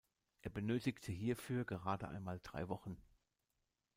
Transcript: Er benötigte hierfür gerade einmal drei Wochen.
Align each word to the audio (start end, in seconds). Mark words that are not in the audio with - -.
Er 0.41 0.49
benötigte 0.49 1.11
hierfür 1.11 1.63
gerade 1.63 2.07
einmal 2.07 2.39
drei 2.41 2.69
Wochen. 2.69 2.97